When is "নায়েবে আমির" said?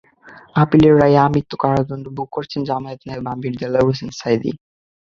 3.07-3.53